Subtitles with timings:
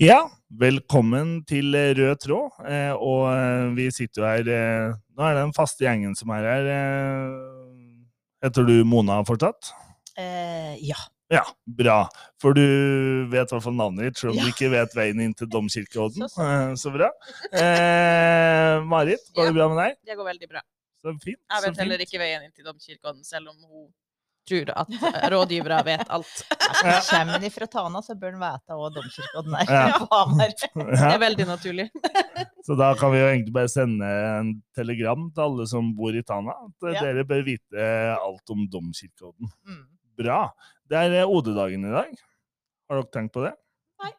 [0.00, 2.54] Ja, velkommen til Rød tråd.
[2.64, 6.32] Eh, og eh, vi sitter jo her eh, Nå er det den faste gjengen som
[6.32, 6.68] er her.
[6.72, 9.72] Eh, heter du Mona fortsatt?
[10.16, 10.96] Eh, ja.
[11.30, 11.98] Ja, bra.
[12.42, 12.62] For du
[13.30, 14.48] vet i hvert fall navnet ditt, selv om Ja.
[14.48, 16.26] du ikke vet veien inn til Domkirkeodden.
[16.32, 17.10] Så Eh, så bra.
[17.52, 19.52] Eh, Marit, går Ja.
[19.52, 19.98] det bra med deg?
[20.08, 20.64] Det går veldig bra.
[21.04, 21.38] Så fint.
[21.44, 23.86] Jeg så vet heller ikke veien inn til Domkirkeodden, selv om hun
[24.50, 26.42] tror at rådgivere vet alt.
[26.84, 26.96] Ja.
[27.08, 29.70] Kommer de fra Tana, så bør den vite hva domkirken er.
[30.90, 31.06] Ja.
[31.06, 31.88] Det er veldig naturlig.
[32.66, 36.22] Så da kan vi jo egentlig bare sende en telegram til alle som bor i
[36.26, 36.52] Tana.
[36.66, 37.00] At Ja.
[37.06, 37.86] dere bør vite
[38.18, 39.48] alt om Domkirkeodden.
[39.66, 39.80] Mm.
[40.20, 40.42] Bra.
[40.90, 42.12] Det er eh, OD-dagen i dag.
[42.90, 43.54] Har dere tenkt på det?
[44.02, 44.12] Nei.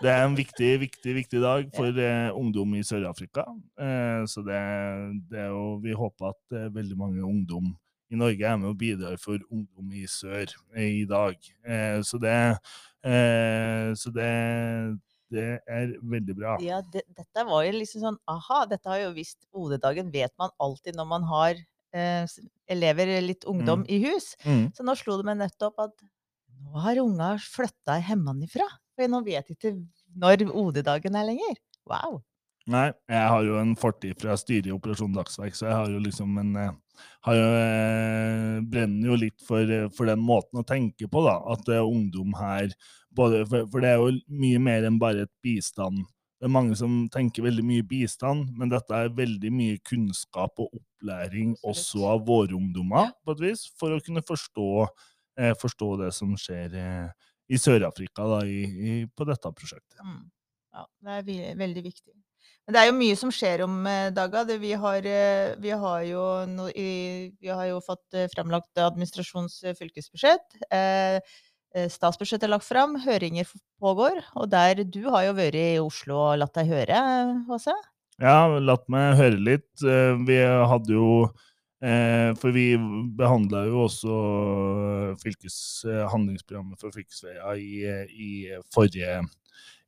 [0.00, 3.44] Det er en viktig, viktig, viktig dag for eh, ungdom i Sør-Afrika.
[3.80, 4.60] Eh, så det,
[5.32, 7.72] det er jo Vi håper at eh, veldig mange ungdom
[8.10, 11.36] i Norge er med og bidrar for ungdom i sør eh, i dag.
[11.62, 12.36] Eh, så det,
[13.06, 14.30] eh, så det,
[15.30, 16.56] det er veldig bra.
[16.64, 20.54] Ja, det, dette var jo liksom sånn Aha, dette har jo visst OD-dagen vet man
[20.62, 21.60] alltid når man har
[21.94, 22.38] eh,
[22.70, 24.34] elever, litt ungdom, i hus.
[24.44, 24.70] Mm.
[24.74, 25.94] Så nå slo det meg nettopp at
[26.60, 28.66] nå har unga flytta hjemmefra.
[28.98, 29.76] For nå vet jeg ikke
[30.20, 31.62] når OD-dagen er lenger.
[31.88, 32.20] Wow.
[32.70, 36.02] Nei, jeg har jo en fortid fra styret i Operasjon Dagsverk, så jeg har jo
[36.04, 36.74] liksom en eh,
[37.36, 41.36] jo, eh, brenner jo litt for, eh, for den måten å tenke på, da.
[41.52, 42.72] At er ungdom her
[43.14, 46.04] både, for, for det er jo mye mer enn bare et bistand.
[46.40, 50.72] Det er mange som tenker veldig mye bistand, men dette er veldig mye kunnskap og
[50.78, 54.70] opplæring også av våre ungdommer, på et vis, for å kunne forstå,
[55.36, 60.00] eh, forstå det som skjer eh, i Sør-Afrika på dette prosjektet.
[60.00, 60.30] Mm.
[60.70, 62.14] Ja, det er veldig viktig.
[62.70, 63.72] Men det er jo mye som skjer om
[64.14, 64.50] dagen.
[64.62, 70.54] vi, eh, vi, har jo vi har jo fått framlagt fremlagt administrasjons eh, fylkesbudsjett.
[70.70, 71.16] Eh,
[71.74, 73.50] eh, statsbudsjettet er lagt fram, høringer
[73.82, 74.22] pågår.
[74.38, 77.00] Og der du har jo vært i Oslo og latt deg høre,
[77.50, 77.74] Åse?
[78.22, 79.82] Ja, latt meg høre litt.
[79.82, 81.26] Eh, Vi hadde jo
[81.82, 82.76] eh, For vi
[83.18, 84.20] behandla jo også
[85.24, 85.58] fylkes,
[85.90, 87.82] eh, handlingsprogrammet for fylkesveier i,
[88.14, 88.30] i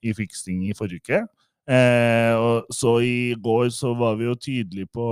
[0.03, 1.23] i fylkestinget i forrige uke.
[1.71, 5.05] Eh, og så i går så var vi jo tydelige på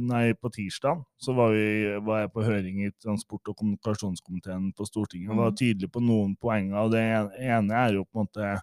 [0.00, 4.86] Nei, på tirsdag så var, vi, var jeg på høring i transport- og kommunikasjonskomiteen på
[4.86, 5.56] Stortinget og var Mhm.
[5.58, 6.76] tydelig på noen poenger.
[6.76, 8.60] og Det ene er jo på en måte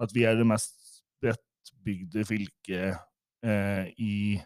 [0.00, 2.98] at vi er det mest spredtbygde fylket
[3.44, 4.40] eh, i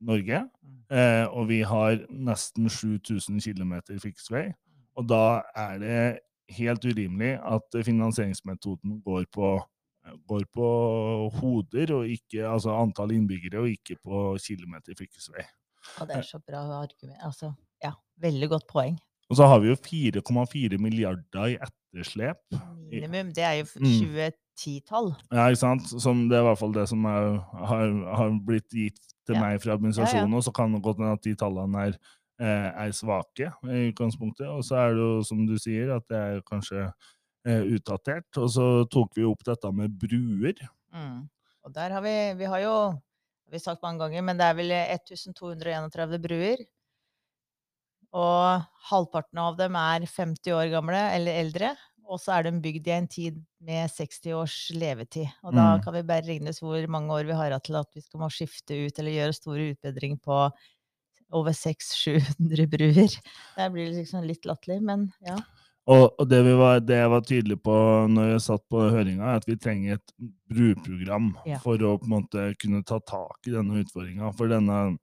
[0.00, 0.48] Norge.
[0.90, 4.54] Eh, og vi har nesten 7000 km fiksvei.
[4.96, 6.18] Og da er det
[6.56, 9.60] helt urimelig at finansieringsmetoden går på,
[10.28, 10.66] går på
[11.40, 15.44] hoder, og ikke, altså antall innbyggere, og ikke på kilometer fylkesvei.
[16.00, 17.18] Og det er så bra argument.
[17.22, 17.52] Altså,
[17.82, 18.96] ja, veldig godt poeng.
[19.30, 22.38] Og så har vi jo 4,4 milliarder i etterslep.
[22.90, 23.32] Minimum.
[23.34, 23.86] Det er jo f- Mm.
[24.56, 25.08] 2010-tall.
[25.32, 25.88] Ja, ikke sant?
[26.02, 27.86] Som det er i hvert fall det som er, har,
[28.16, 29.40] har blitt gitt til Ja.
[29.42, 31.96] meg fra administrasjonen, og så kan det godt hende at de tallene er,
[32.40, 34.46] eh, er svake i utgangspunktet.
[34.46, 36.92] Og så er det jo, som du sier, at det er kanskje eh,
[37.46, 38.28] utdatert.
[38.42, 40.58] Og så tok vi opp dette med bruer.
[40.94, 41.28] Mm.
[41.66, 42.76] Og der har vi Vi har jo
[43.46, 46.64] vi har sagt mange ganger, men det er vel 1231 bruer.
[48.16, 51.74] Og halvparten av dem er 50 år gamle eller eldre.
[52.06, 55.26] Og så er de bygd i en tid med 60 års levetid.
[55.42, 55.82] Og da Mm.
[55.82, 58.20] kan vi bare regne ut hvor mange år vi har hatt til at vi skal
[58.20, 60.50] må skifte ut eller gjøre store utbedring på
[61.32, 63.10] over 600-700 bruer.
[63.56, 65.36] Det blir liksom litt latterlig, men ja.
[65.86, 67.74] Og, det, vi var, det jeg var tydelig på
[68.10, 70.14] når jeg satt på høringa, er at vi trenger et
[70.50, 71.60] bruprogram Ja.
[71.62, 74.32] for å på en måte kunne ta tak i denne utfordringa.
[74.34, 74.96] For denne,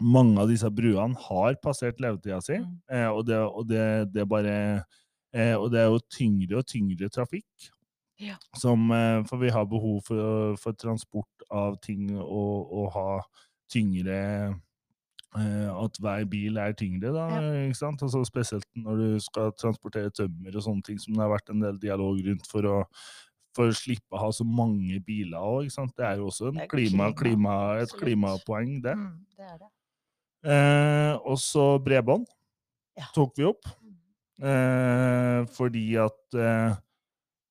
[0.00, 2.78] mange av disse bruene har passert levetida si, Mm.
[2.90, 3.84] eh, og, det, og det,
[4.14, 4.84] det bare
[5.34, 7.68] eh, Og det er jo tyngre og tyngre trafikk.
[8.20, 8.36] Ja.
[8.56, 13.20] Som, eh, for vi har behov for, for transport av ting og, og ha
[13.72, 14.54] tyngre
[15.32, 17.26] At hver bil er tyngre, da.
[17.40, 17.50] Ja.
[17.66, 18.02] ikke sant?
[18.04, 21.62] Altså Spesielt når du skal transportere tømmer og sånne ting, som det har vært en
[21.64, 22.78] del dialog rundt for å
[23.52, 25.66] for å slippe å ha så mange biler òg.
[25.68, 28.94] Det er jo også en er klima, klima, et klimapoeng, det.
[28.96, 29.68] Mm, det er det.
[30.52, 32.24] Eh, og så bredbånd
[32.96, 33.04] Ja.
[33.14, 33.68] tok vi opp.
[34.42, 36.72] Eh, fordi at eh,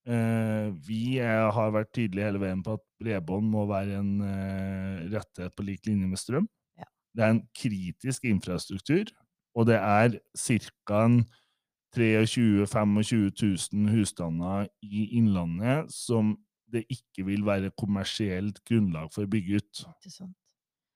[0.09, 5.05] eh, vi eh, har vært tydelige hele veien på at bredbånd må være en eh,
[5.13, 6.49] rettighet på lik linje med strøm.
[7.15, 9.11] Det er en kritisk infrastruktur,
[9.55, 11.01] og det er ca.
[11.95, 13.31] 23 000-25
[13.73, 16.37] 000 husstander i Innlandet som
[16.71, 19.81] det ikke vil være kommersielt grunnlag for å bygge ut.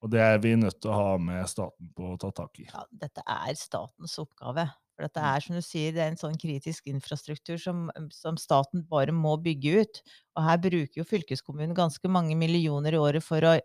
[0.03, 2.67] Og det er vi nødt til å ha med staten på å ta tak i.
[2.71, 4.67] Ja, dette er statens oppgave.
[4.95, 5.25] For dette Mm.
[5.27, 9.35] er som du sier, det er en sånn kritisk infrastruktur som, som staten bare må
[9.43, 10.01] bygge ut.
[10.37, 13.57] Og her bruker jo fylkeskommunen ganske mange millioner i året for å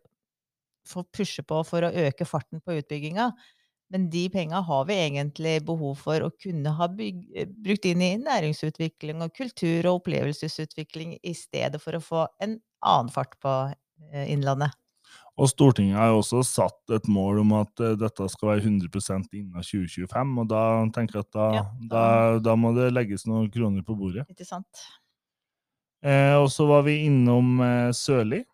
[0.87, 3.31] for å pushe på for å øke farten på utbygginga.
[3.91, 7.25] Men de penga har vi egentlig behov for å kunne ha bygg,
[7.65, 13.11] brukt inn i næringsutvikling og kultur og opplevelsesutvikling i stedet for å få en annen
[13.11, 13.55] fart på
[14.13, 14.71] eh, Innlandet.
[15.41, 19.35] Og Stortinget har jo også satt et mål om at eh, dette skal være 100%
[19.41, 20.63] innen 2025, og da
[20.95, 24.27] tenker jeg at da, Ja, da- da må det legges noen kroner på bordet.
[24.31, 24.85] Ikke sant?
[26.05, 28.45] Eh, og så var vi innom eh, Sørli.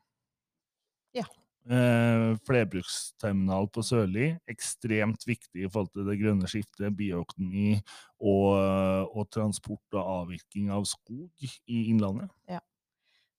[1.67, 4.29] Eh, flerbruksterminal på Sørli.
[4.51, 7.81] Ekstremt viktig i forhold til det grønne skiftet, bioøkonomi
[8.23, 8.53] og,
[9.11, 12.31] og transport og avvirkning av skog i Innlandet.
[12.47, 12.61] Ja,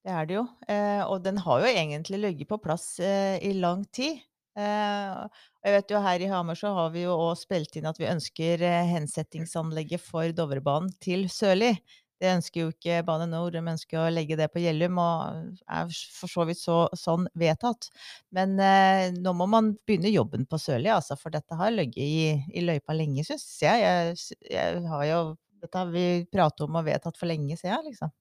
[0.03, 0.43] Det er det jo.
[0.67, 4.19] Eh, og den har jo egentlig ligget på plass eh, i lang tid.
[4.57, 7.87] Eh, og jeg vet jo her i Hamar så har vi jo òg spilt inn
[7.87, 11.75] at vi ønsker eh, hensettingsanlegget for Dovrebanen til Sørli.
[12.17, 15.91] Det ønsker jo ikke Bane NOR, de ønsker å legge det på Gjellum, og er
[16.17, 17.89] for så vidt så, sånn vedtatt.
[18.33, 22.31] Men eh, nå må man begynne jobben på Sørli, altså, for dette har ligget i,
[22.57, 23.83] i løypa lenge, syns jeg.
[23.83, 24.39] jeg.
[24.53, 25.19] Jeg har jo
[25.57, 28.11] Dette har vi pratet om og vedtatt for lenge siden, liksom.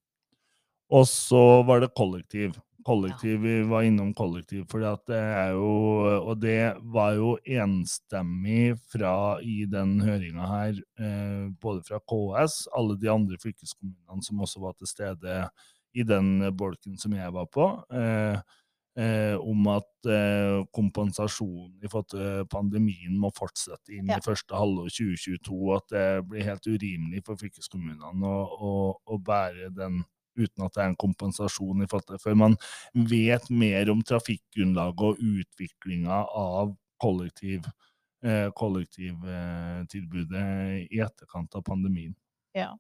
[0.97, 2.55] Og så var det kollektiv.
[2.87, 4.79] Kollektiv, Vi var innom kollektiv, for
[5.09, 5.71] det er jo
[6.23, 12.95] Og det var jo enstemmig fra i den høringa her, eh, både fra KS, alle
[13.01, 15.41] de andre fylkeskommunene som også var til stede
[15.97, 18.39] i den bolken som jeg var på, eh,
[19.03, 19.91] eh, om at
[20.73, 24.19] kompensasjonen i forhold til pandemien må fortsette inn Ja.
[24.19, 28.75] i første halvår 2022, og at det blir helt urimelig for fylkeskommunene å, å,
[29.07, 30.05] å bære den
[30.37, 32.57] uten at det er en kompensasjon i forhold man
[33.11, 37.61] vet mer om trafikkgrunnlaget og utviklinga av kollektiv,
[38.25, 40.47] eh, kollektivtilbudet
[40.91, 42.15] i etterkant av pandemien.
[42.57, 42.77] Ja.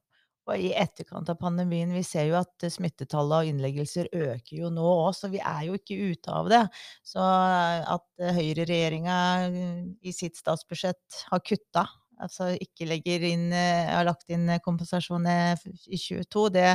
[0.47, 4.70] Og i etterkant av pandemien, vi ser jo at eh, smittetallet og innleggelser øker jo
[4.70, 6.62] nå òg, så vi er jo ikke ute av det.
[7.06, 9.17] Så eh, at eh, høyreregjeringa
[9.49, 11.88] eh, i sitt statsbudsjett har kutta,
[12.23, 16.70] altså ikke legger inn, eh, har lagt inn eh, kompensasjon eh, i 22, det,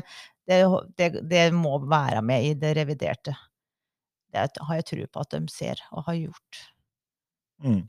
[0.51, 3.35] det, det, det må være med i det reviderte.
[4.31, 6.61] Det har jeg tro på at de ser og har gjort.
[7.63, 7.81] Mm.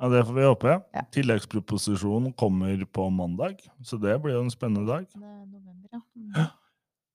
[0.00, 0.78] Ja, det får vi håpe.
[0.96, 1.02] Ja.
[1.12, 5.04] Tilleggsproposisjonen kommer på mandag, så det blir jo en spennende dag.
[5.12, 6.00] Er november, ja.
[6.16, 6.48] Mm.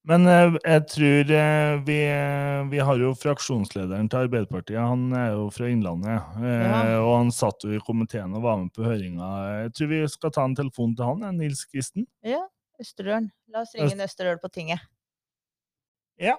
[0.06, 5.32] Men eh, jeg tror eh, vi, eh, vi har jo fraksjonslederen til Arbeiderpartiet, han er
[5.34, 6.36] jo fra Innlandet.
[6.46, 7.00] Ja.
[7.00, 9.30] Og han satt jo i komiteen og var med på høringa.
[9.64, 12.06] Jeg tror vi skal ta en telefon til han, Nils Kristen.
[12.22, 12.44] Ja,
[12.80, 13.30] Østerdølen.
[13.52, 14.82] La oss ringe inn Østerdøl på tinget.
[16.20, 16.36] Ja.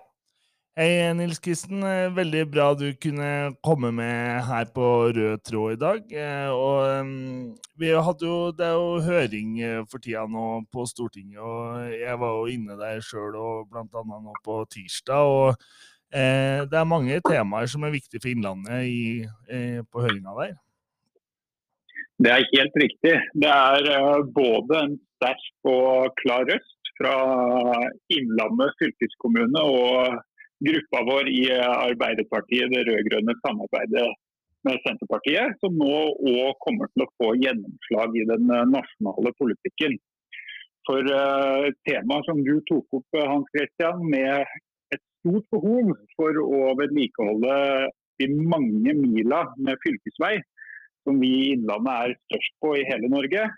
[0.78, 1.82] Hei, Nils Kristen.
[1.82, 4.86] Eh, Veldig bra du kunne komme med her på
[5.16, 6.12] Rød tråd i dag.
[6.14, 11.42] Eh, Og vi hadde jo, det er jo høring eh, for tida nå på Stortinget,
[11.42, 15.26] og jeg var jo inne der sjøl, og blant annet nå på tirsdag.
[15.26, 15.56] og
[16.14, 20.56] eh, det er mange temaer som er viktige for Innlandet i, eh, på høringa der.
[22.18, 23.18] Det er helt riktig.
[23.34, 27.18] Det er både en sterk og klar røst fra
[28.14, 30.22] Innlandet fylkeskommune og
[30.66, 34.08] gruppa vår i eh, Arbeiderpartiet, det rød-grønne samarbeidet
[34.66, 35.98] med Senterpartiet, som nå
[36.32, 39.98] òg kommer til å få gjennomslag i den eh, nasjonale politikken.
[40.88, 44.48] For uh, temaet som du tok opp, eh, Hans Christian, med
[44.96, 47.58] et stort behov for å vedlikeholde
[48.22, 50.38] de mange mila med fylkesvei,
[51.04, 53.50] som vi i Innlandet er størst på i hele Norge,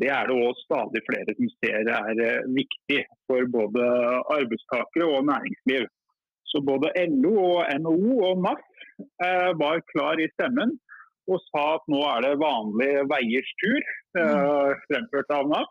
[0.00, 3.88] det er det òg stadig flere som ser er eh, viktig for både
[4.32, 5.84] arbeidstakere og næringsliv.
[6.48, 8.64] Så både LO og NHO og NAF
[9.26, 10.74] eh, var klar i stemmen
[11.30, 15.70] og sa at nå er det vanlige veiers tur, eh, fremført av NAF.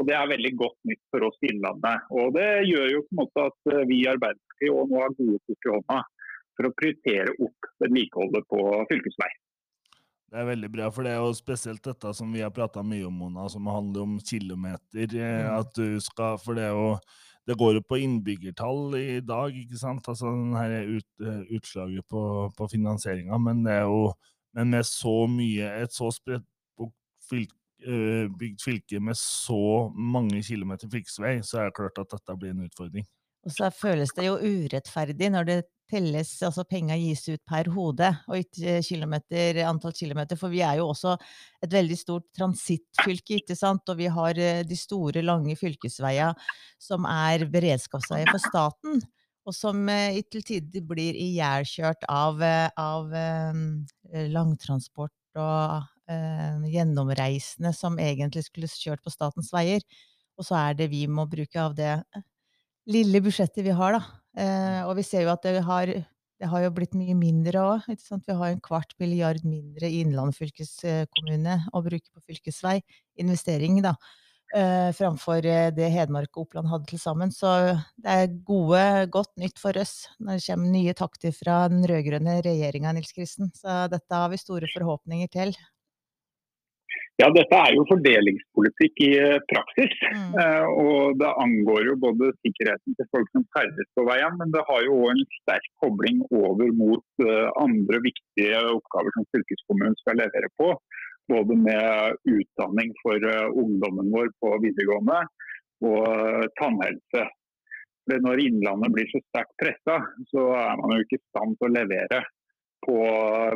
[0.00, 2.06] Og det er veldig godt nytt for oss i Innlandet.
[2.16, 5.68] Og det gjør jo på en måte at vi i Arbeiderpartiet nå har gode kort
[5.68, 5.98] i hånda
[6.56, 9.28] for å prioritere opp vedlikeholdet på fylkesvei.
[10.32, 13.04] Det er veldig bra, for det er jo spesielt dette som vi har prata mye
[13.04, 15.02] om, Mona, som handler om kilometer.
[15.12, 15.58] eh, Mm.
[15.60, 16.98] At du skal For det er jo
[17.44, 20.06] Det går jo på innbyggertall i dag, ikke sant?
[20.08, 24.14] Altså den her ut, eh, utslaget på, på finansieringa, men det er jo
[24.54, 26.46] Men med så mye Et så spredt
[27.32, 32.50] eh, bygd fylke med så mange kilometer fylkesvei, så er det klart at dette blir
[32.50, 33.04] en utfordring.
[33.44, 35.56] Og så føles det jo urettferdig når det
[35.92, 40.38] telles, altså penga gis ut per hode, og ikke kilometer, antall kilometer.
[40.40, 41.14] For vi er jo også
[41.62, 43.84] et veldig stort transittfylke, ikke sant.
[43.92, 46.36] Og vi har eh, de store, lange fylkesveier
[46.80, 49.02] som er beredskapsveier for staten.
[49.46, 53.12] Og som eh, til tider blir ihjelkjørt av, eh, av
[54.32, 55.88] langtransport og
[56.68, 59.80] gjennomreisende som egentlig skulle kjørt på statens veier.
[60.36, 61.94] Og så er det vi må bruke av det
[62.90, 64.02] lille budsjettet vi har, da.
[64.42, 67.86] Eh, og vi ser jo at det har, det har jo blitt mye mindre òg.
[67.88, 72.80] Vi har en kvart milliard mindre i Innlandet fylkeskommune å bruke på fylkesvei.
[73.22, 73.96] Investering, da.
[74.52, 77.32] Eh, framfor eh, det Hedmark og Oppland hadde til sammen.
[77.32, 77.48] Så
[77.96, 82.40] det er gode, godt nytt for oss når det kommer nye takter fra den rød-grønne
[82.44, 83.52] regjeringa, Nils Kristen.
[83.56, 85.56] Så dette har vi store forhåpninger til.
[87.22, 89.92] Ja, Dette er jo fordelingspolitikk i eh, praksis.
[90.10, 90.32] Mm.
[90.42, 94.64] Eh, og Det angår jo både sikkerheten til folk som ferdes på veien, men det
[94.66, 100.18] har jo òg en sterk kobling over mot uh, andre viktige oppgaver som fylkeskommunen skal
[100.18, 100.72] levere på.
[101.30, 103.30] Både med utdanning for
[103.62, 105.20] ungdommen vår på videregående
[105.86, 107.26] og tannhelse.
[108.10, 110.00] For når Innlandet blir så sterkt pressa,
[110.32, 112.24] så er man jo ikke i stand til å levere
[112.86, 112.98] på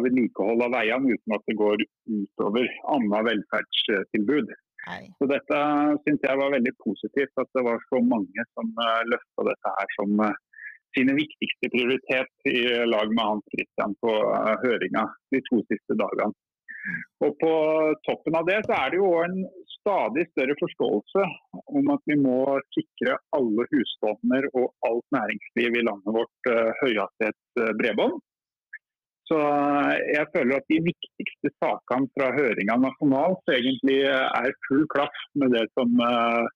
[0.05, 4.55] vedlikehold av veiene uten at det går utover annet velferdstilbud.
[4.87, 5.03] Nei.
[5.19, 5.61] Så Dette
[6.05, 9.95] syns jeg var veldig positivt, at det var så mange som eh, løfta dette her
[9.97, 10.35] som uh,
[10.95, 14.13] sine viktigste prioritet i lag med Hans Christian på
[14.63, 16.33] høringa de to siste dagene.
[17.27, 17.53] Og På
[18.07, 19.41] toppen av det så er det jo en
[19.75, 21.25] stadig større forståelse
[21.81, 22.39] om at vi må
[22.77, 28.23] sikre alle husstander og alt næringsliv i landet vårt høyhastighetsbredbånd.
[29.27, 35.25] Så eh, jeg føler at de viktigste sakene fra høringa nasjonalt egentlig er full klaff
[35.41, 36.47] med det som uh,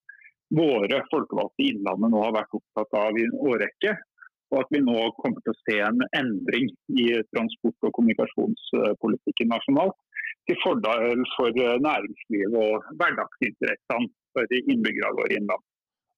[0.55, 3.97] våre folkevalgte i Innlandet nå har vært opptatt av i en årrekke.
[4.51, 9.99] Og at vi nå kommer til å se en endring i transport- og kommunikasjonspolitikken nasjonalt.
[10.51, 15.70] Til fordel for eh, næringslivet og hverdagsinteressene for innbyggerne våre i Innlandet.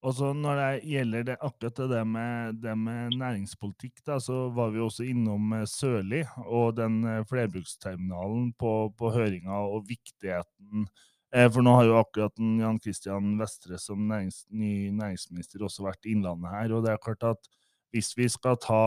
[0.03, 4.73] Og så Når det gjelder det, akkurat det med, det med næringspolitikk, da, så var
[4.75, 10.89] vi også innom eh, Sørli og den eh, flerbruksterminalen på, på høringa og viktigheten.
[11.33, 16.05] Eh, for nå har jo akkurat Jan Christian Vestre som nærings, ny næringsminister også vært
[16.05, 16.75] i Innlandet her.
[16.75, 17.53] Og det er klart at
[17.95, 18.83] hvis vi skal ta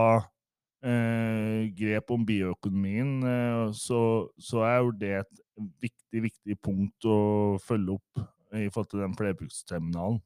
[0.84, 4.00] eh, grep om bioøkonomien, eh, så,
[4.36, 5.44] så, er jo det et
[5.80, 7.18] viktig, viktig punkt å
[7.64, 10.20] følge opp i forhold til den flerbruksterminalen.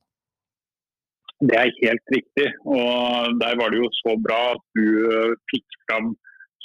[1.40, 2.48] Det er helt riktig.
[2.68, 6.12] og Der var det jo så bra at du eh, fikk fram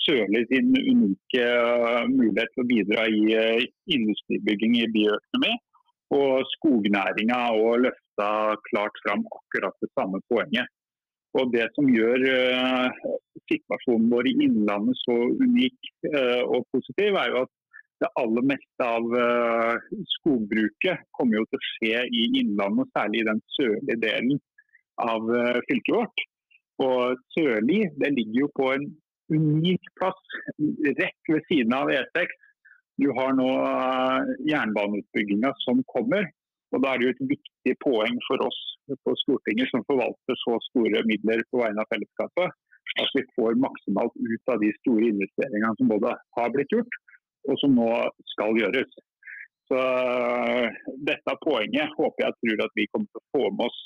[0.06, 5.54] Sørli sin unike eh, mulighet til å bidra i eh, industribygging i bioøkonomi.
[6.16, 8.30] Og skognæringa og løfta
[8.68, 10.68] klart fram akkurat det samme poenget.
[11.36, 12.22] Og Det som gjør
[13.52, 15.90] situasjonen vår i Innlandet så unik
[16.48, 17.52] og positiv, er jo at
[18.06, 19.18] det aller meste av
[20.14, 24.40] skogbruket kommer jo til å skje i Innlandet, særlig i den sørlige delen
[25.02, 26.24] av eh, fylket vårt.
[26.84, 28.90] Og Sørli det ligger jo på en
[29.32, 30.36] unik plass
[31.00, 32.34] rett ved siden av E6.
[33.02, 36.28] Du har nå eh, jernbaneutbygginga som kommer.
[36.74, 38.62] og Da er det jo et viktig poeng for oss
[39.06, 42.54] på Stortinget som forvalter så store midler på vegne av fellesskapet,
[43.02, 47.00] at vi får maksimalt ut av de store investeringene som både har blitt gjort
[47.50, 47.90] og som nå
[48.34, 48.94] skal gjøres.
[49.70, 50.78] Så eh,
[51.10, 53.80] Dette poenget håper jeg tror at vi kommer til å få med oss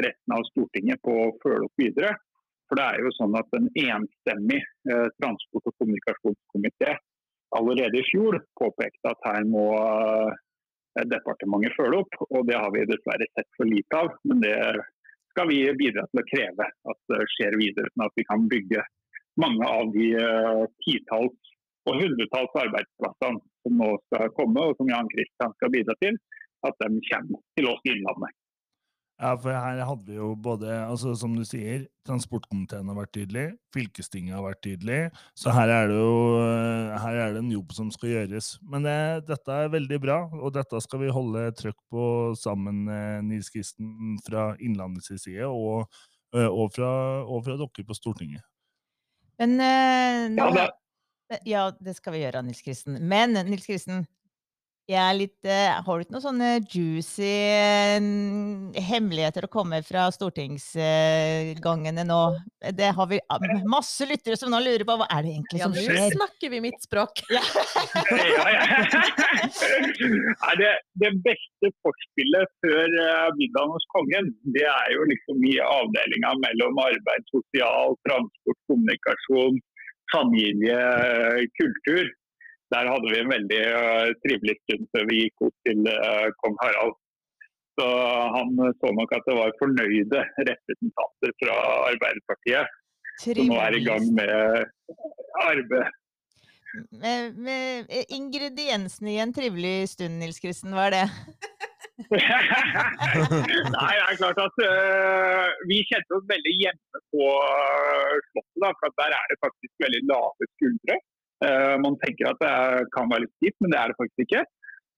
[0.00, 2.14] resten av Stortinget på å følge opp videre.
[2.68, 6.96] For det er jo sånn at En enstemmig eh, transport- og kommunikasjonskomité
[7.52, 12.16] allerede i fjor påpekte at her må eh, departementet følge opp.
[12.30, 14.14] og Det har vi dessverre sett for lite av.
[14.24, 14.56] Men det
[15.32, 17.92] skal vi bidra til å kreve at det skjer videre.
[17.92, 18.84] sånn at vi kan bygge
[19.40, 21.52] mange av de eh, titalls
[21.88, 26.18] og hundretalls arbeidsplassene som nå skal komme, og som Jan Kristian skal bidra til,
[26.66, 28.36] at de kommer til oss i Innlandet.
[29.22, 33.44] Ja, for her hadde vi jo både, altså som du sier, transportkomiteen har vært tydelig,
[33.70, 34.96] fylkestinget har vært tydelig,
[35.38, 36.16] så her er det jo
[37.04, 38.48] her er det en jobb som skal gjøres.
[38.66, 38.96] Men det,
[39.28, 42.06] dette er veldig bra, og dette skal vi holde trøkk på
[42.40, 42.82] sammen,
[43.28, 45.86] Nils Kristen, fra Innlandets side og,
[46.34, 46.90] og, fra,
[47.22, 48.42] og, fra, dere på Stortinget.
[49.38, 50.50] Men eh, nå,
[51.46, 52.98] ja, det skal vi gjøre, Nils Kristen.
[53.06, 54.02] Men Nils Kristen,
[54.92, 57.98] jeg er litt uh, Har du ikke noen sånne juicy uh,
[58.88, 62.20] hemmeligheter å komme fra stortingsgangene uh, nå?
[62.76, 63.18] Det har vi
[63.68, 65.96] masse lyttere som nå lurer på hva er det egentlig som skjer?
[65.96, 67.14] Ja, nå snakker vi mitt språk.
[67.32, 67.42] ja,
[68.54, 68.62] ja.
[70.60, 72.88] det, det, beste forspillet før
[73.38, 79.54] middagen hos kongen, det er jo liksom i avdelinga mellom arbeid, sosial, transport, kommunikasjon,
[80.12, 80.82] familie,
[81.58, 82.04] kultur
[82.74, 86.56] der hadde vi en veldig uh, trivelig stund før vi gikk opp til uh, kong
[86.62, 86.98] Harald.
[87.80, 87.86] Så
[88.36, 88.52] han
[88.82, 91.54] så nok at det var fornøyde representanter fra
[91.88, 92.78] Arbeiderpartiet
[93.22, 93.46] Trivelig.
[93.46, 94.32] som nå er i gang med
[95.40, 95.98] arbeid.
[97.02, 101.06] Med, med ingrediensene i en trivelig stund, Nils Kristen, hva er det?
[102.12, 107.28] Nei, det er klart at uh, vi kjente oss veldig hjemme på
[108.28, 108.60] Slottet.
[108.62, 110.96] Da, for Der er det faktisk veldig lave skuldre.
[111.42, 114.44] Uh, man tenker at det kan være litt kjipt, men det er det faktisk ikke.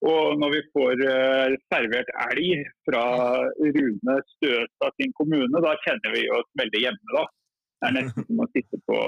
[0.04, 1.00] Og når vi får
[1.72, 3.04] servert elg fra
[3.56, 7.14] Rune Støstad sin kommune, da kjenner vi oss veldig hjemme.
[7.14, 7.22] da.
[7.80, 8.98] Det er nesten som å sitte på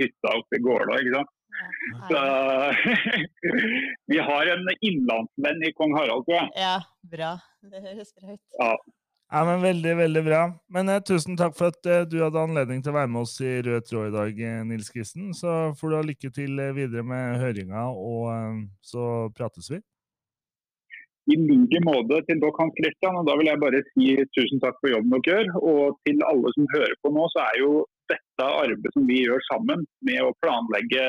[0.00, 0.98] hytta oppe i Gålå.
[0.98, 1.32] ikke sant?
[2.10, 2.20] Så,
[4.12, 6.50] vi har en innlandsvenn i kong Harald, tror jeg.
[6.60, 6.76] Ja,
[7.12, 7.32] bra.
[7.62, 8.42] Det høres bra ut.
[8.60, 8.72] Ja.
[9.30, 10.42] Ja, men Veldig veldig bra.
[10.70, 13.34] Men eh, Tusen takk for at eh, du hadde anledning til å være med oss
[13.42, 15.32] i Rød tråd i dag, eh, Nils Kristen.
[15.34, 19.80] Så får du ha lykke til eh, videre med høringa, og eh, så prates vi.
[21.26, 23.18] I like måte til dere, Hans Christian.
[23.18, 25.50] og Da vil jeg bare si tusen takk for jobben dere gjør.
[25.72, 27.72] Og til alle som hører på nå, så er jo
[28.12, 31.02] dette arbeidet som vi gjør sammen, med å planlegge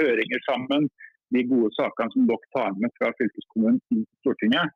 [0.00, 0.88] høringer sammen,
[1.36, 4.72] de gode sakene som dere tar med fra fylkeskommunen til Stortinget,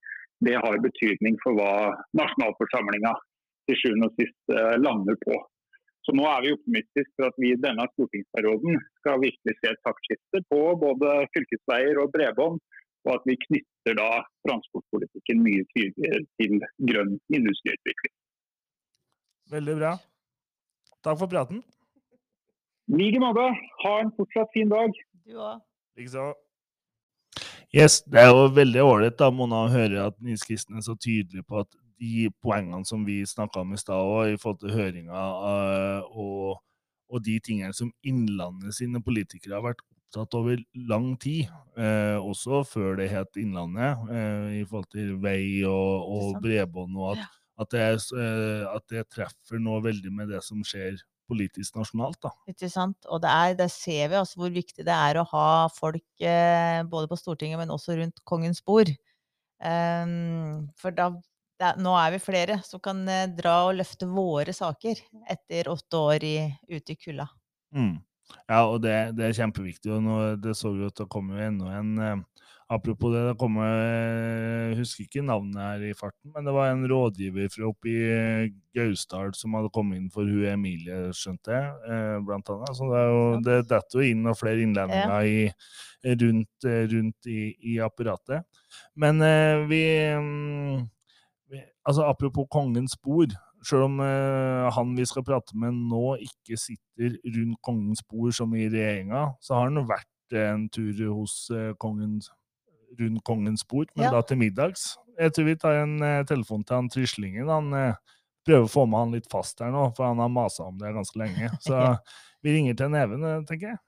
[0.46, 1.72] det har betydning for hva
[2.18, 3.14] nasjonalforsamlinga
[3.68, 5.38] til sjuende og sist eh, lander på.
[6.02, 9.82] Så nå er vi optimistiske for at vi i denne stortingsperioden skal virkelig se et
[9.86, 12.58] taktskifte på både fylkesveier og bredbånd,
[13.06, 14.08] og at vi knytter da
[14.46, 16.58] transportpolitikken mye tydeligere til
[16.90, 18.14] grønn industriutvikling.
[19.54, 19.92] Veldig bra.
[21.06, 21.62] Takk for praten.
[22.90, 23.46] I like måte.
[23.84, 24.94] Ha en fortsatt fin dag.
[25.26, 25.62] Du òg.
[25.98, 26.32] Likeså.
[27.72, 31.62] Yes, det er jo veldig ålreit å høre at Nils Kristen er så tydelig på
[31.62, 31.70] at
[32.02, 36.58] de poengene som vi snakka om i stad, og i forhold til høringa uh, og,
[37.08, 40.60] og, de tingene som Innlandet sine politikere har vært opptatt over
[40.90, 41.48] lang tid,
[41.80, 47.14] eh, også før det het Innlandet, eh, i forhold til vei og, og bredbånd, og
[47.14, 48.18] at, at, det,
[48.68, 51.00] at det treffer nå veldig med det som skjer
[51.32, 52.20] politisk nasjonalt.
[52.22, 52.32] da.
[52.52, 53.08] Ikke sant.
[53.08, 56.80] Og det er, der ser vi altså hvor viktig det er å ha folk eh,
[56.88, 58.92] både på Stortinget, men også rundt kongens bord.
[59.62, 61.12] Um, for da,
[61.62, 64.98] da, nå er vi flere som kan eh, dra og løfte våre saker
[65.30, 66.36] etter åtte år i,
[66.72, 67.28] ute i kulda.
[67.76, 67.94] Mm.
[68.48, 69.92] Ja, og det, det, er kjempeviktig.
[69.92, 72.22] og nå, Det så vi jo at det kommer jo enda en eh,
[72.72, 76.86] Apropos det, det kommer Jeg husker ikke navnet her i farten, men det var en
[76.88, 81.68] rådgiver fra oppe i eh, Gausdal som hadde kommet inn for hun Emilie, skjønte jeg,
[81.92, 82.72] eh, blant annet.
[82.78, 85.44] Så det er jo det detter jo inn og flere innlendinger i,
[86.22, 87.38] rundt, eh, rundt i,
[87.74, 88.48] i, apparatet.
[88.96, 89.20] Men
[89.68, 89.84] vi,
[90.16, 90.82] mm,
[91.52, 93.34] vi Altså, apropos kongens bord.
[93.66, 98.68] Selv om han vi skal prate med nå, ikke sitter rundt kongens bord som i
[98.70, 101.34] regjeringa, så har han vært en tur hos
[101.82, 102.30] kongens
[103.00, 104.12] rundt kongens bord, men ja.
[104.14, 104.92] da til middags.
[105.20, 107.50] Jeg tror vi tar en uh, telefon til han Tryslingen.
[107.52, 110.66] Han uh, prøver å få med han litt fast her nå, for han har masa
[110.68, 111.52] om det ganske lenge.
[111.66, 111.78] Så
[112.42, 113.82] vi ringer til en Even, uh, tenker jeg.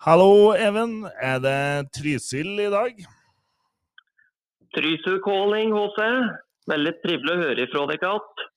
[0.00, 1.02] Hallo, Even.
[1.20, 3.02] Er det Trysil i dag?
[4.76, 6.00] Trysil calling, HC.
[6.70, 8.48] Veldig trivelig å høre ifra deg igjen.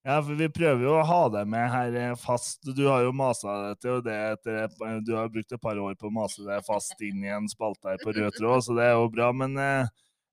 [0.00, 2.62] Ja, for vi prøver jo å ha deg med her eh, fast.
[2.76, 6.08] Du har jo masa deg til det etter Du har brukt et par år på
[6.08, 8.94] å mase deg fast inn i en spalte her på rød tråd, så det er
[8.96, 9.28] jo bra.
[9.36, 9.90] Men eh,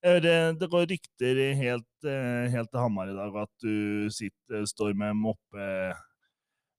[0.08, 5.20] det går rykter helt, eh, helt til Hamar i dag at du sitter, står med
[5.20, 5.68] moppe,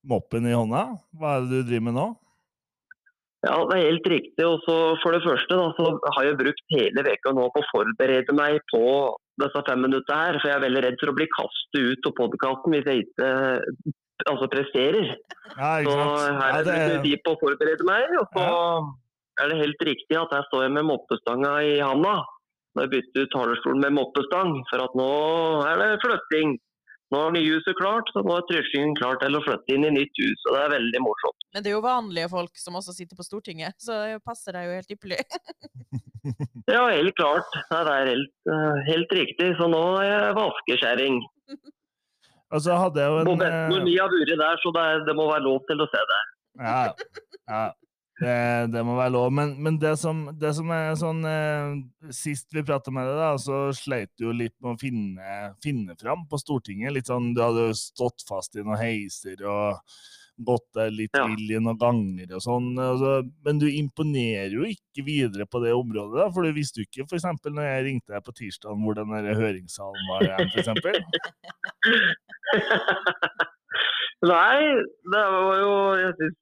[0.08, 0.86] moppen i hånda.
[1.12, 2.08] Hva er det du driver med nå?
[3.44, 4.48] Ja, det er helt riktig.
[4.48, 5.68] Og For det første da,
[6.16, 8.86] har jeg brukt hele veka nå på å forberede meg på
[9.42, 10.38] disse fem minuttene her.
[10.40, 13.32] For jeg er veldig redd for å bli kastet ut av podkasten hvis jeg ikke
[14.26, 15.12] altså presterer.
[15.56, 15.98] Ja, så
[16.38, 18.16] her er det litt tid på å forberede meg.
[18.20, 18.48] Og så
[19.42, 22.16] er det helt riktig at her står jeg med moppestanga i handa.
[22.74, 25.12] Nå har jeg ut talerstolen med moppestang, for at nå
[25.66, 26.58] er det flytting.
[27.08, 30.20] Nå er nyhuset klart, så nå er Trøsjingen klar til å flytte inn i nytt
[30.20, 30.42] hus.
[30.44, 31.46] og Det er veldig morsomt.
[31.56, 34.68] Men det er jo vanlige folk som også sitter på Stortinget, så det passer deg
[34.68, 35.22] jo helt ypperlig.
[36.74, 37.58] ja, helt klart.
[37.72, 38.52] Det er helt,
[38.90, 39.50] helt, riktig.
[39.56, 41.20] Så nå er jeg vaskeskjæring.
[42.52, 43.44] Altså hadde jeg jo en...
[43.72, 46.22] Når vi har vært der, så det, det, må være lov til å se det.
[46.60, 46.80] Ja,
[47.48, 47.64] ja.
[48.18, 49.30] Det, det, må være lov.
[49.34, 53.32] Men, men det, som, det, som, er sånn eh, Sist vi prata med deg, da,
[53.38, 56.94] så sleit du jo litt med å finne, finne fram på Stortinget.
[56.96, 59.78] Litt sånn, Du hadde jo stått fast i noen heiser og
[60.38, 61.24] gått der litt ja.
[61.26, 62.70] vill i noen ganger og sånn.
[62.78, 63.12] Altså,
[63.46, 67.06] men du imponerer jo ikke videre på det området, da, for du visste jo ikke
[67.08, 67.26] f.eks.
[67.46, 70.68] når jeg ringte deg på tirsdag hvor den høringssalen var, igjen, f.eks.
[74.28, 74.58] Nei,
[75.12, 76.38] det var jo Jeg syns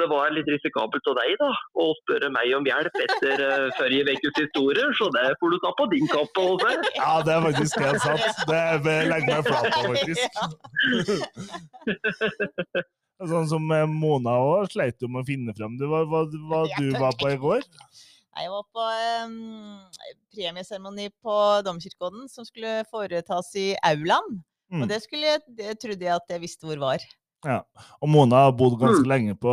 [0.00, 1.50] det var litt risikabelt av deg da,
[1.82, 5.70] å spørre meg om hjelp etter uh, forrige ukes historier, så det får du ta
[5.78, 6.40] på din kappe.
[6.54, 6.70] Også.
[6.98, 8.26] Ja, det er faktisk helt sant.
[8.50, 8.62] Det
[9.10, 10.24] legger meg flat på, faktisk.
[13.26, 15.78] Sånn som eh, Mona òg sleit jo med å finne fram.
[15.80, 17.62] Hva var hva, hva du var på i går?
[18.36, 18.82] Jeg var på
[19.24, 19.80] um,
[20.36, 24.42] premieseremoni på Domkirkeodden som skulle foretas i aulaen.
[24.68, 24.82] Mm.
[24.82, 27.00] Og det, skulle, jeg- det trodde jeg at jeg visste hvor var.
[27.46, 27.60] Ja.
[28.02, 29.10] Og Mona har bodd ganske Mm.
[29.12, 29.52] lenge på,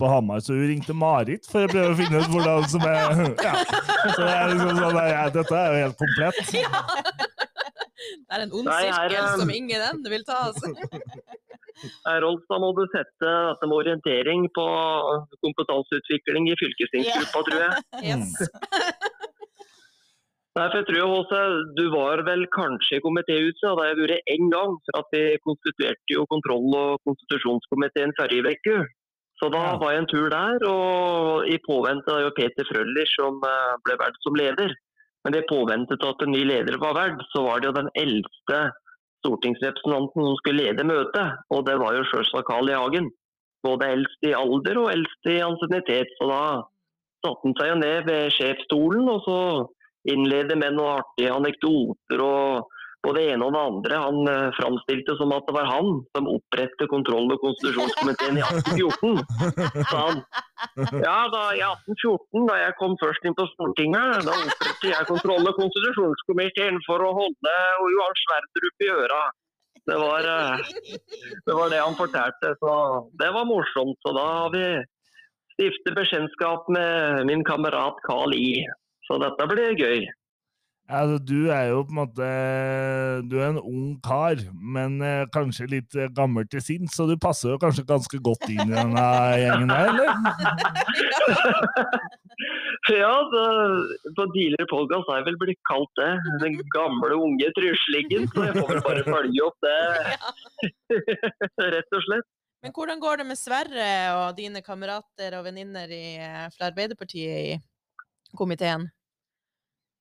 [0.00, 3.20] på Hamar, så hun ringte Marit for å prøve å finne ut hvordan som er
[3.46, 3.52] ja.
[3.62, 6.40] Så det er liksom sånn, ja, dette er jo helt komplett.
[6.64, 6.84] Ja.
[8.00, 10.38] Det er en ond sirkel som ingen ende vil ta.
[10.48, 10.70] Altså.
[12.24, 14.64] Rolf, da må du sette dette med orientering på
[15.44, 17.72] kompetanseutvikling i fylkestingsgruppa, tror jeg.
[18.04, 19.09] Yes.
[20.58, 21.40] Nei, for jeg tror også,
[21.78, 24.72] Du var vel kanskje i komitéhuset, og det har jeg vært én gang.
[24.86, 28.78] For at vi konstituerte jo kontroll- og konstitusjonskomiteen forrige uke.
[29.40, 29.76] Så da Ja.
[29.78, 34.20] var jeg en tur der, og i påvente av Peter Frøller som eh, ble valgt
[34.22, 34.74] som leder.
[35.24, 37.90] Men i påvente av at en ny leder var valgt, så var det jo den
[37.94, 38.72] eldste
[39.24, 41.38] stortingsrepresentanten som skulle lede møtet.
[41.52, 42.76] Og det var jo selvsagt Carl I.
[42.76, 43.10] Hagen.
[43.62, 46.08] Både eldst i alder og eldst i ansiennitet.
[46.18, 46.62] Så da
[47.24, 49.38] satte han seg jo ned ved sjefsstolen, og så
[50.08, 52.68] innlede med noen artige anekdoter og
[53.04, 53.98] både det ene og det andre.
[54.04, 59.84] Han uh, framstilte som at det var han som opprettet kontroll- og konstitusjonskomiteen i 1814.
[59.90, 60.22] sa han.
[61.00, 65.48] Ja, da, I 1814, da jeg kom først inn på Stortinget, da opprettet jeg kontroll-
[65.48, 67.56] og konstitusjonskomiteen for å holde
[67.94, 69.22] Johan Sverdrup i øra.
[69.88, 71.00] Det var, uh,
[71.46, 72.72] det var det han fortalte, så
[73.20, 73.96] det var morsomt.
[74.04, 74.64] Så da har vi
[75.56, 78.60] stiftet bekjentskap med min kamerat Carl I.
[79.10, 80.04] Så dette blir gøy.
[80.90, 82.28] Altså, du er jo på en måte
[83.30, 84.40] Du er en ung kar,
[84.74, 88.48] men eh, kanskje litt eh, gammel til sinns, så du passer jo kanskje ganske godt
[88.50, 89.04] inn i denne
[89.38, 90.10] gjengen der, eller?
[92.90, 93.42] Ja, det,
[94.16, 96.08] på tidligere podkast har jeg vel blitt kalt det.
[96.42, 98.24] Den gamle, unge truslingen.
[98.32, 99.76] Så jeg får vel bare følge opp det,
[101.76, 102.26] rett og slett.
[102.64, 108.34] Men hvordan går det med Sverre og dine kamerater og venninner i- fra Arbeiderpartiet i
[108.36, 108.88] komiteen?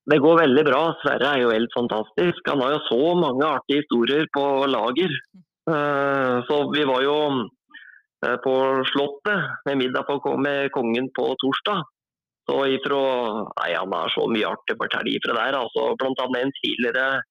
[0.10, 0.82] Det går veldig bra.
[1.04, 2.42] Sverre er jo helt fantastisk.
[2.50, 5.14] Han har jo så mange artige historier på lager.
[5.70, 7.18] Eh, Så vi var jo
[8.26, 8.54] eh, på
[8.90, 11.84] Slottet med middag med kongen på torsdag.
[12.50, 13.02] Så ifra,
[13.60, 15.60] nei, Han har så mye artig å fortelle ifra der.
[15.62, 17.22] altså Blant annet en tidligere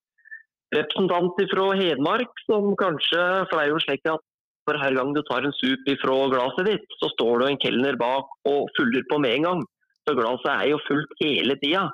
[0.76, 3.22] representant fra Hedmark som kanskje
[3.58, 4.22] er jo slik at
[4.68, 7.96] for hver gang du tar en sup ifra glasset ditt, så står det en kelner
[7.96, 9.62] bak og fyller på med en gang.
[10.08, 11.84] Så glasset er jo fullt hele tida.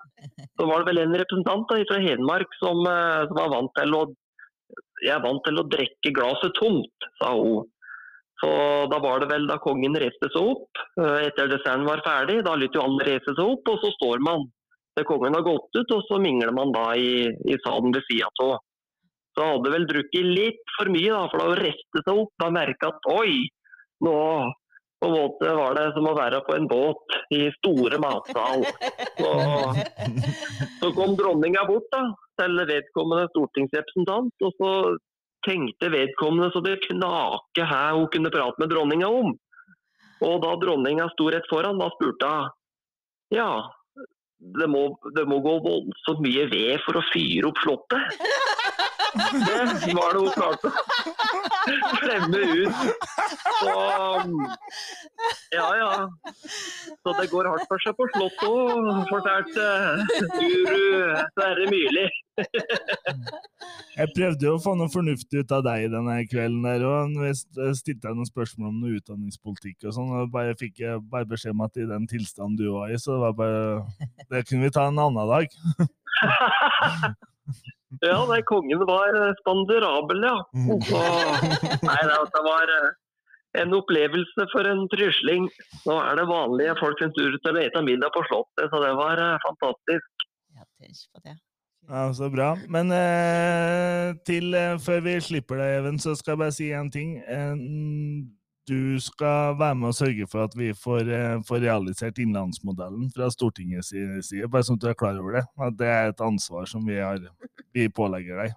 [0.55, 3.97] Så var det vel en representant da, fra Hedmark som, eh, som var vant til
[3.99, 4.05] å
[5.05, 7.67] jeg er vant til å drikke glasset tomt, sa hun.
[8.41, 8.51] Så
[8.91, 12.55] da var det vel da kongen reiste seg opp, eh, etter desserten var ferdig, da
[12.59, 14.47] lytter jo alle reise seg opp, og så står man
[14.97, 18.31] til kongen har gått ut, og så mingler man da i, i salen ved sida
[18.47, 18.59] av.
[19.35, 22.51] Så hadde vel drukket litt for mye, da, for da hun reiste seg opp, da
[22.55, 23.43] merka at oi,
[24.07, 24.19] nå
[25.05, 28.65] på en måte var det som å være på en båt i store matsal.
[29.19, 29.33] Så,
[30.81, 32.07] så kom dronninga bort da,
[32.41, 34.71] til vedkommende stortingsrepresentant, og så
[35.45, 39.35] tenkte vedkommende så det knake her hun kunne prate med dronninga om.
[40.25, 42.53] Og da dronninga sto rett foran, da spurte hun
[43.35, 43.51] ja,
[44.39, 44.87] det må,
[45.17, 48.21] det må gå voldsomt mye ved for å fyre opp Slottet.
[49.15, 52.75] Det var det hun klarte å klemme ut.
[53.61, 53.75] Så
[55.55, 55.91] ja, ja.
[57.03, 59.65] Så det går hardt for seg på Slottet òg, fortalte
[60.35, 62.07] guru Sverre Myrli.
[63.95, 67.37] Jeg prøvde jo å få noe fornuftig ut av deg denne kvelden der, og jeg
[67.79, 71.55] stilte deg noen spørsmål om noe utdanningspolitikk og sånn, og bare fikk jeg bare beskjed
[71.55, 73.63] om at i den tilstanden du var i, så det var bare
[74.33, 75.47] Det kunne vi ta en annen dag.
[78.03, 80.37] Ja, nei, kongen var spanderabel, ja.
[80.89, 81.01] Så,
[81.85, 82.91] nei, det, det var eh,
[83.63, 85.49] en opplevelse for en trysling.
[85.87, 88.95] Nå er det vanlige folk sin tur til å ete middag på Slottet, så det
[88.99, 90.29] var eh, fantastisk.
[90.55, 90.67] Ja,
[91.15, 91.37] på det.
[91.89, 92.55] Ja, Så bra.
[92.73, 96.91] Men eh, til eh, før vi slipper deg, Even, så skal jeg bare si en
[96.91, 97.19] ting.
[97.21, 97.55] Eh,
[98.69, 103.29] du skal være med og sørge for at vi får, eh, får realisert innlandsmodellen fra
[103.33, 105.45] Stortingets side, bare sånn at du er klar over det.
[105.61, 107.21] At det er et ansvar som vi, har,
[107.77, 108.57] vi pålegger deg.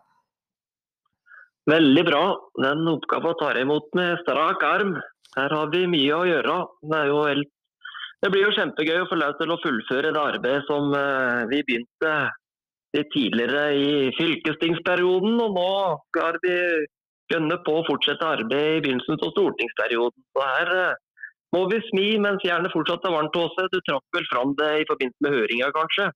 [1.68, 2.24] Veldig bra.
[2.64, 4.96] Den oppgaven tar jeg imot med strak arm.
[5.36, 6.58] Her har vi mye å gjøre.
[6.88, 7.50] Det, jo helt...
[8.24, 11.64] det blir jo kjempegøy å få lov til å fullføre det arbeidet som eh, vi
[11.68, 12.14] begynte
[12.96, 15.36] litt tidligere i fylkestingsperioden.
[15.44, 15.74] Og nå
[16.08, 16.56] skal vi
[17.34, 20.26] gønne på å fortsette arbeidet i begynnelsen av stortingsperioden.
[20.36, 20.98] Så her eh,
[21.56, 23.36] må vi smi mens jernet fortsatt er varmt.
[23.40, 23.68] Åse.
[23.74, 26.12] Du trakk vel fram det i forbindelse med høringa, kanskje?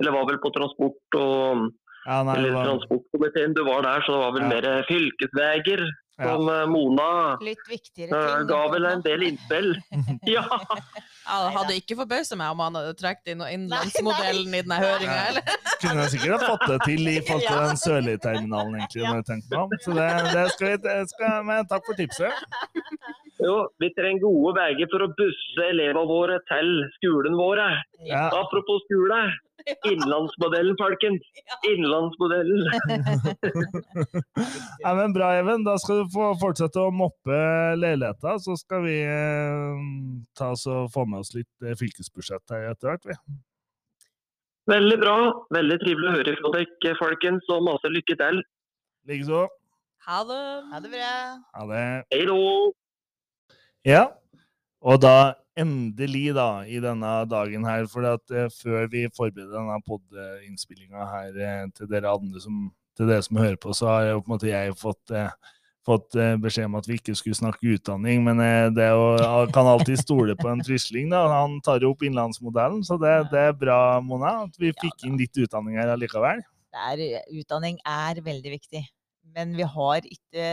[0.00, 1.66] Eller var vel på transport og
[2.04, 4.50] Ja, nei, eller var, transportkomiteen du var der, så det var vel Ja.
[4.54, 5.84] mer fylkesveier.
[6.14, 7.06] Som eh, Mona
[7.42, 7.54] eh,
[7.94, 8.10] ting.
[8.46, 9.72] ga vel en del innspill.
[10.36, 10.44] Ja,
[11.24, 15.56] Ja, hadde ikke forbausa meg om han hadde trukket inn innlandsmodellen i denne høringa, eller?
[15.80, 19.06] Kunne jeg sikkert ha fått det til i forhold til den sørlige terminalen, egentlig.
[19.08, 19.74] når jeg tenker meg om.
[19.86, 22.44] Så det, det skal vi det skal, Men takk for tipset.
[23.42, 27.66] jo, vi trenger gode veier for å busse elevene våre til skolen våre.
[28.06, 28.28] Ja.
[28.38, 29.24] Apropos skole.
[29.88, 31.24] Innlandsmodellen, folkens.
[31.72, 32.68] Innlandsmodellen.
[34.84, 35.64] Ja, men bra, Even.
[35.64, 37.36] Da skal du få fortsette å moppe
[37.80, 39.78] leiligheta, så skal vi eh,
[40.36, 43.06] ta oss og få med oss litt eh, fylkesbudsjett her etter hvert.
[43.08, 43.16] vi.
[44.70, 45.16] Veldig bra.
[45.54, 47.48] Veldig trivelig å høre fra dere, folkens.
[47.52, 48.36] Og masse lykke til.
[49.08, 49.46] Likeså.
[50.08, 50.42] Ha det.
[50.72, 51.12] Ha det bra.
[51.56, 51.84] Ha det.
[52.12, 52.38] Hei då!
[53.84, 54.04] Ja,
[54.80, 59.80] og da endelig da, i denne dagen her, for at eh, før vi forbereder denne
[59.86, 64.22] podinnspillinga her eh, til dere andre som, til dere som hører på, så har jeg,
[64.22, 65.52] på en måte jeg fått, eh,
[65.84, 68.38] fått beskjed om at vi ikke skulle snakke utdanning, men
[68.72, 69.02] det jo,
[69.52, 73.42] kan alltid stole på en Trysling da, han tar jo opp innlandsmodellen, så det, det
[73.50, 76.40] er bra, Mona, at vi fikk inn litt utdanning her allikevel.
[76.72, 78.80] Det er, utdanning er veldig viktig.
[79.34, 80.46] Men vi har ikke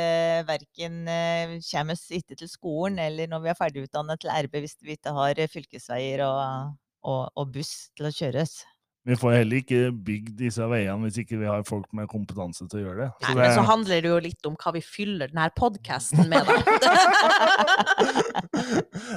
[0.48, 4.80] verken eh, kommer oss ikke til skolen eller når vi er ferdigutdannet til RB hvis
[4.82, 6.74] vi ikke har eh, fylkesveier og,
[7.06, 8.62] og, og buss til å kjøres.
[9.06, 12.82] Vi får heller ikke bygd disse veiene hvis ikke vi har folk med kompetanse til
[12.82, 13.08] å gjøre det.
[13.24, 16.46] Nei, Så men så handler det jo litt om hva vi fyller denne podkasten med,
[16.46, 16.54] da.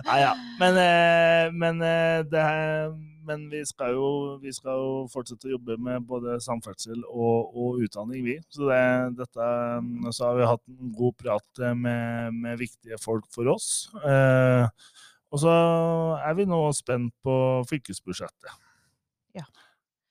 [0.08, 0.32] Nei ja.
[0.60, 2.64] Men, eh, men, eh, det her,
[3.28, 4.08] men vi, skal jo,
[4.42, 8.38] vi skal jo fortsette å jobbe med både samferdsel og, og utdanning, vi.
[8.52, 8.82] Så, det,
[9.20, 9.48] dette,
[10.14, 13.68] så har vi hatt en god prat eh, med, med viktige folk for oss.
[14.04, 14.66] Eh,
[15.34, 15.52] og så
[16.22, 17.36] er vi nå spent på
[17.70, 18.58] fylkesbudsjettet.
[19.34, 19.46] Ja.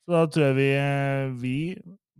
[0.03, 1.57] Så da tror jeg vi, eh, vi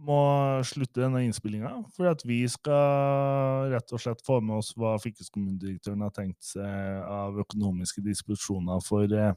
[0.04, 0.20] må
[0.68, 6.04] slutte denne innspillinga, for at vi skal rett og slett få med oss hva fylkeskommunedirektøren
[6.04, 9.34] har tenkt seg av økonomiske disposisjoner for, eh,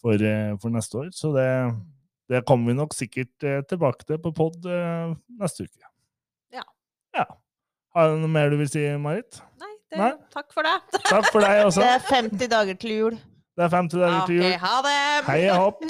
[0.00, 1.10] for, eh, for neste år.
[1.16, 1.46] Så det,
[2.30, 5.86] det kommer vi nok sikkert eh, tilbake til på pod eh, neste uke.
[6.56, 6.64] Ja.
[7.16, 7.26] ja.
[7.96, 9.40] Har du noe mer du vil si, Marit?
[9.60, 10.12] Nei, det, Nei.
[10.34, 10.76] takk for det.
[11.10, 11.82] Takk for deg også.
[11.82, 13.18] Det er 50 dager til jul.
[13.58, 14.60] Det er 50 dager til Ok, jul.
[14.64, 14.98] ha det.
[15.30, 15.84] Hei og hopp!